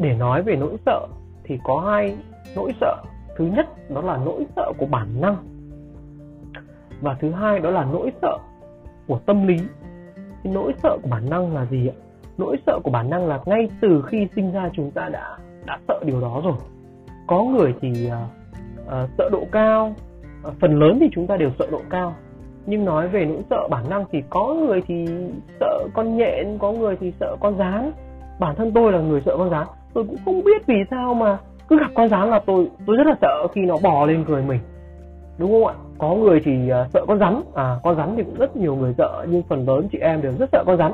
để 0.00 0.14
nói 0.14 0.42
về 0.42 0.56
nỗi 0.56 0.76
sợ 0.86 1.06
thì 1.44 1.58
có 1.64 1.80
hai 1.80 2.16
nỗi 2.56 2.72
sợ. 2.80 2.96
Thứ 3.36 3.44
nhất 3.46 3.66
đó 3.90 4.00
là 4.00 4.16
nỗi 4.24 4.46
sợ 4.56 4.72
của 4.78 4.86
bản 4.86 5.20
năng. 5.20 5.36
Và 7.00 7.16
thứ 7.20 7.30
hai 7.30 7.60
đó 7.60 7.70
là 7.70 7.84
nỗi 7.92 8.12
sợ 8.22 8.38
của 9.08 9.18
tâm 9.26 9.46
lý. 9.46 9.56
Cái 10.44 10.52
nỗi 10.52 10.74
sợ 10.82 10.98
của 11.02 11.08
bản 11.10 11.30
năng 11.30 11.54
là 11.54 11.66
gì 11.66 11.88
ạ? 11.88 11.96
Nỗi 12.38 12.56
sợ 12.66 12.78
của 12.84 12.90
bản 12.90 13.10
năng 13.10 13.26
là 13.26 13.40
ngay 13.46 13.70
từ 13.80 14.02
khi 14.06 14.28
sinh 14.36 14.52
ra 14.52 14.70
chúng 14.72 14.90
ta 14.90 15.08
đã 15.08 15.38
đã 15.66 15.78
sợ 15.88 16.00
điều 16.06 16.20
đó 16.20 16.40
rồi. 16.44 16.54
Có 17.26 17.42
người 17.42 17.74
thì 17.80 18.06
uh, 18.06 18.12
uh, 18.86 19.10
sợ 19.18 19.28
độ 19.32 19.44
cao. 19.52 19.94
Uh, 20.48 20.54
phần 20.60 20.78
lớn 20.78 20.98
thì 21.00 21.08
chúng 21.12 21.26
ta 21.26 21.36
đều 21.36 21.50
sợ 21.58 21.66
độ 21.70 21.80
cao. 21.90 22.14
Nhưng 22.66 22.84
nói 22.84 23.08
về 23.08 23.24
nỗi 23.24 23.42
sợ 23.50 23.68
bản 23.70 23.90
năng 23.90 24.04
thì 24.12 24.22
có 24.30 24.54
người 24.54 24.82
thì 24.86 25.06
sợ 25.60 25.78
con 25.94 26.16
nhện 26.16 26.58
có 26.58 26.72
người 26.72 26.96
thì 27.00 27.12
sợ 27.20 27.36
con 27.40 27.58
rán. 27.58 27.92
Bản 28.38 28.56
thân 28.56 28.72
tôi 28.74 28.92
là 28.92 29.00
người 29.00 29.22
sợ 29.26 29.36
con 29.38 29.50
rán 29.50 29.66
tôi 29.94 30.04
cũng 30.04 30.16
không 30.24 30.44
biết 30.44 30.66
vì 30.66 30.74
sao 30.90 31.14
mà 31.14 31.38
cứ 31.68 31.78
gặp 31.78 31.90
con 31.94 32.08
rắn 32.08 32.30
là 32.30 32.40
tôi 32.46 32.68
tôi 32.86 32.96
rất 32.96 33.06
là 33.06 33.16
sợ 33.20 33.46
khi 33.54 33.60
nó 33.60 33.76
bò 33.82 34.06
lên 34.06 34.24
người 34.28 34.42
mình. 34.42 34.60
Đúng 35.38 35.52
không 35.52 35.66
ạ? 35.66 35.74
Có 35.98 36.14
người 36.14 36.40
thì 36.44 36.52
uh, 36.52 36.90
sợ 36.92 37.04
con 37.08 37.18
rắn. 37.18 37.42
À 37.54 37.76
con 37.82 37.96
rắn 37.96 38.14
thì 38.16 38.22
cũng 38.22 38.38
rất 38.38 38.56
nhiều 38.56 38.76
người 38.76 38.94
sợ 38.98 39.26
nhưng 39.28 39.42
phần 39.42 39.68
lớn 39.68 39.88
chị 39.92 39.98
em 39.98 40.22
đều 40.22 40.32
rất 40.38 40.48
sợ 40.52 40.64
con 40.66 40.76
rắn. 40.76 40.92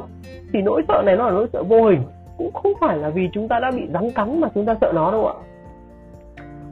Thì 0.53 0.63
nỗi 0.63 0.83
sợ 0.89 1.03
này 1.07 1.17
nó 1.17 1.27
là 1.27 1.33
nỗi 1.33 1.47
sợ 1.53 1.63
vô 1.63 1.85
hình 1.85 2.03
cũng 2.39 2.53
không 2.53 2.73
phải 2.81 2.99
là 2.99 3.11
vì 3.11 3.29
chúng 3.33 3.49
ta 3.49 3.59
đã 3.61 3.71
bị 3.71 3.83
rắn 3.93 4.11
cắn 4.11 4.41
mà 4.41 4.49
chúng 4.55 4.67
ta 4.67 4.75
sợ 4.81 4.93
nó 4.95 5.11
đâu 5.11 5.27
ạ. 5.27 5.35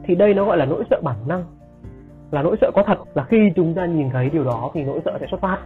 Thì 0.03 0.15
đây 0.15 0.33
nó 0.33 0.45
gọi 0.45 0.57
là 0.57 0.65
nỗi 0.65 0.83
sợ 0.89 1.01
bản 1.03 1.17
năng 1.27 1.43
là 2.31 2.41
nỗi 2.41 2.57
sợ 2.61 2.71
có 2.73 2.83
thật 2.83 2.97
là 3.13 3.23
khi 3.23 3.51
chúng 3.55 3.73
ta 3.73 3.85
nhìn 3.85 4.09
thấy 4.09 4.29
điều 4.29 4.43
đó 4.43 4.71
thì 4.73 4.83
nỗi 4.83 4.99
sợ 5.05 5.17
sẽ 5.19 5.25
xuất 5.31 5.41
phát. 5.41 5.57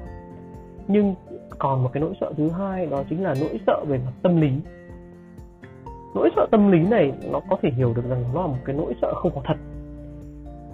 Nhưng 0.87 1.15
còn 1.59 1.83
một 1.83 1.89
cái 1.93 2.01
nỗi 2.01 2.13
sợ 2.21 2.31
thứ 2.37 2.49
hai 2.49 2.85
đó 2.85 3.03
chính 3.09 3.23
là 3.23 3.35
nỗi 3.39 3.59
sợ 3.67 3.83
về 3.87 3.97
mặt 3.97 4.11
tâm 4.23 4.41
lý 4.41 4.51
nỗi 6.15 6.29
sợ 6.35 6.47
tâm 6.51 6.71
lý 6.71 6.79
này, 6.79 7.11
nó 7.31 7.39
có 7.49 7.57
thể 7.61 7.69
hiểu 7.69 7.93
được 7.93 8.09
rằng 8.09 8.23
nó 8.33 8.41
là 8.41 8.47
một 8.47 8.57
cái 8.65 8.75
nỗi 8.75 8.95
sợ 9.01 9.13
không 9.15 9.31
có 9.35 9.41
thật. 9.45 9.57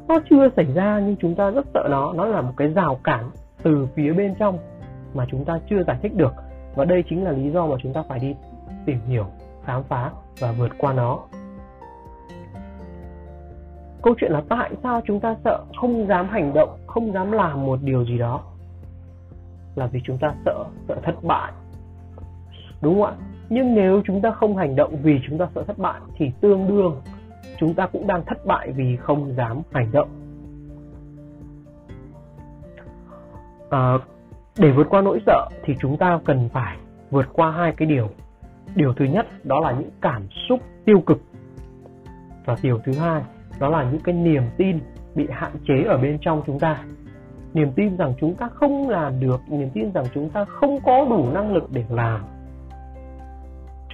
Nó 0.08 0.20
chưa 0.30 0.50
xảy 0.56 0.74
ra 0.74 1.00
nhưng 1.00 1.16
chúng 1.16 1.36
ta 1.36 1.52
rất 1.52 1.66
sợ 1.74 1.88
nó. 1.92 2.14
Nó 2.14 2.26
là 2.26 2.42
một 2.42 2.54
cái 2.58 2.68
rào 2.68 3.00
cản 3.04 3.30
từ 3.64 3.88
phía 3.96 4.14
bên 4.14 4.36
trong 4.40 4.58
mà 5.14 5.26
chúng 5.32 5.46
ta 5.46 5.60
chưa 5.70 5.84
giải 5.88 5.98
thích 6.02 6.16
được. 6.16 6.34
Và 6.76 6.86
đây 6.86 7.04
chính 7.10 7.24
là 7.24 7.32
lý 7.32 7.52
do 7.52 7.68
mà 7.68 7.76
chúng 7.84 7.94
ta 7.94 8.04
phải 8.10 8.20
đi 8.20 8.36
tìm 8.86 9.00
hiểu, 9.08 9.26
khám 9.66 9.84
phá 9.84 10.12
và 10.40 10.52
vượt 10.52 10.72
qua 10.78 10.94
nó. 10.94 11.20
Câu 14.02 14.16
chuyện 14.18 14.32
là 14.32 14.44
tại 14.50 14.72
sao 14.84 15.02
chúng 15.06 15.20
ta 15.20 15.36
sợ 15.44 15.64
không 15.78 16.08
dám 16.08 16.28
hành 16.28 16.54
động, 16.54 16.78
không 16.88 17.14
dám 17.14 17.32
làm 17.32 17.66
một 17.66 17.80
điều 17.84 18.06
gì 18.06 18.18
đó? 18.18 18.42
Là 19.76 19.88
vì 19.88 20.02
chúng 20.04 20.18
ta 20.18 20.34
sợ 20.46 20.64
sợ 20.88 20.96
thất 21.04 21.24
bại. 21.24 21.52
Đúng 22.82 23.02
không 23.02 23.04
ạ? 23.04 23.14
Nhưng 23.50 23.76
nếu 23.76 24.02
chúng 24.06 24.22
ta 24.22 24.32
không 24.32 24.58
hành 24.58 24.76
động 24.76 24.96
vì 25.04 25.20
chúng 25.28 25.38
ta 25.38 25.48
sợ 25.56 25.64
thất 25.64 25.78
bại 25.78 26.02
thì 26.16 26.32
tương 26.42 26.68
đương 26.68 27.02
chúng 27.58 27.74
ta 27.74 27.88
cũng 27.88 28.08
đang 28.08 28.26
thất 28.26 28.46
bại 28.46 28.72
vì 28.72 28.98
không 28.98 29.34
dám 29.38 29.62
hành 29.72 29.92
động. 29.92 30.10
À, 33.70 33.94
để 34.58 34.72
vượt 34.72 34.88
qua 34.90 35.02
nỗi 35.02 35.20
sợ 35.26 35.50
thì 35.64 35.74
chúng 35.80 35.98
ta 35.98 36.20
cần 36.26 36.50
phải 36.54 36.78
vượt 37.12 37.26
qua 37.34 37.52
hai 37.52 37.74
cái 37.78 37.88
điều. 37.88 38.10
Điều 38.76 38.94
thứ 38.94 39.06
nhất 39.06 39.46
đó 39.46 39.60
là 39.60 39.72
những 39.72 39.90
cảm 40.02 40.28
xúc 40.50 40.60
tiêu 40.86 41.00
cực. 41.06 41.22
Và 42.46 42.56
điều 42.62 42.80
thứ 42.86 42.92
hai 42.94 43.22
đó 43.60 43.70
là 43.70 43.84
những 43.92 44.02
cái 44.02 44.16
niềm 44.16 44.44
tin 44.58 44.80
bị 45.16 45.28
hạn 45.32 45.52
chế 45.68 45.84
ở 45.88 45.98
bên 45.98 46.18
trong 46.22 46.42
chúng 46.46 46.60
ta. 46.60 46.84
Niềm 47.54 47.72
tin 47.76 47.98
rằng 47.98 48.14
chúng 48.20 48.36
ta 48.36 48.50
không 48.54 48.90
làm 48.90 49.20
được 49.20 49.42
niềm 49.50 49.70
tin 49.74 49.92
rằng 49.92 50.06
chúng 50.14 50.30
ta 50.30 50.46
không 50.46 50.80
có 50.86 51.06
đủ 51.10 51.30
năng 51.34 51.54
lực 51.54 51.64
để 51.72 51.84
làm 51.90 52.22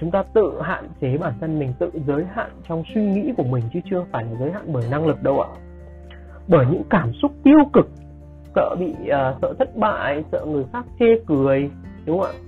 chúng 0.02 0.10
ta 0.10 0.22
tự 0.34 0.62
hạn 0.62 0.88
chế 1.00 1.16
bản 1.16 1.32
thân 1.40 1.58
mình 1.58 1.72
tự 1.78 1.90
giới 2.06 2.24
hạn 2.34 2.50
trong 2.68 2.82
suy 2.94 3.02
nghĩ 3.02 3.32
của 3.36 3.42
mình 3.42 3.64
chứ 3.72 3.80
chưa 3.90 4.04
phải 4.12 4.24
là 4.24 4.30
giới 4.40 4.52
hạn 4.52 4.62
bởi 4.72 4.84
năng 4.90 5.06
lực 5.06 5.22
đâu 5.22 5.40
ạ. 5.40 5.48
Bởi 6.48 6.66
những 6.70 6.82
cảm 6.90 7.12
xúc 7.22 7.32
tiêu 7.44 7.58
cực 7.72 7.86
sợ 8.54 8.76
bị 8.80 8.92
uh, 8.92 9.08
sợ 9.42 9.54
thất 9.58 9.76
bại 9.76 10.24
sợ 10.32 10.44
người 10.46 10.64
khác 10.72 10.84
chê 10.98 11.06
cười 11.26 11.70
đúng 12.04 12.20
không 12.20 12.30
ạ? 12.30 12.38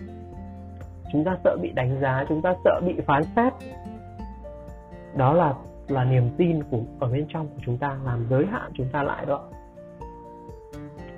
Chúng 1.13 1.25
ta 1.25 1.37
sợ 1.45 1.57
bị 1.63 1.71
đánh 1.75 2.01
giá 2.01 2.25
chúng 2.29 2.43
ta 2.43 2.55
sợ 2.65 2.81
bị 2.87 2.95
phán 3.07 3.23
xét. 3.37 3.53
Đó 5.17 5.33
là 5.33 5.55
là 5.89 6.05
niềm 6.05 6.31
tin 6.37 6.63
của 6.63 6.81
ở 7.01 7.09
bên 7.09 7.27
trong 7.29 7.47
của 7.47 7.61
chúng 7.67 7.79
ta 7.79 7.97
làm 8.05 8.27
giới 8.31 8.47
hạn 8.47 8.71
chúng 8.75 8.89
ta 8.93 9.03
lại 9.03 9.27
đó 9.27 9.45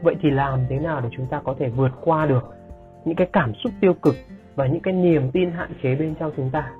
vậy 0.02 0.16
thì 0.22 0.30
làm 0.30 0.60
thế 0.68 0.78
nào 0.78 1.00
để 1.00 1.08
chúng 1.16 1.26
ta 1.26 1.40
có 1.44 1.54
thể 1.58 1.68
vượt 1.68 1.92
qua 2.04 2.26
được 2.26 2.54
những 3.04 3.16
cái 3.16 3.28
cảm 3.32 3.52
xúc 3.54 3.72
tiêu 3.80 3.94
cực 4.02 4.14
và 4.56 4.66
những 4.66 4.80
cái 4.80 4.94
niềm 4.94 5.30
tin 5.30 5.50
hạn 5.50 5.70
chế 5.82 5.94
bên 5.94 6.14
trong 6.20 6.32
chúng 6.36 6.50
ta, 6.50 6.72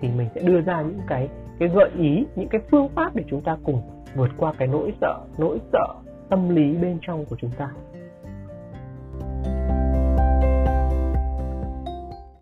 thì 0.00 0.08
mình 0.08 0.28
sẽ 0.34 0.40
đưa 0.40 0.60
ra 0.60 0.82
những 0.82 1.00
cái 1.06 1.28
cái 1.58 1.68
gợi 1.68 1.90
ý, 1.98 2.26
những 2.36 2.48
cái 2.48 2.60
phương 2.70 2.88
pháp 2.88 3.16
để 3.16 3.24
chúng 3.30 3.40
ta 3.40 3.56
cùng 3.64 3.82
vượt 4.14 4.30
qua 4.36 4.52
cái 4.58 4.68
nỗi 4.68 4.92
sợ 5.00 5.20
nỗi 5.38 5.58
sợ 5.72 5.94
tâm 6.28 6.48
lý 6.48 6.76
bên 6.76 6.98
trong 7.02 7.24
của 7.24 7.36
chúng 7.40 7.50
ta. 7.58 7.70